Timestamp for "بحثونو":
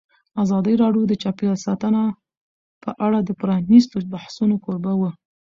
4.13-4.55